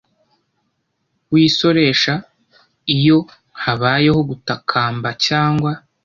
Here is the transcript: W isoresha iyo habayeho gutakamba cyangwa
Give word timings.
W 1.31 1.33
isoresha 1.47 2.13
iyo 2.97 3.17
habayeho 3.63 4.19
gutakamba 4.29 5.09
cyangwa 5.25 5.71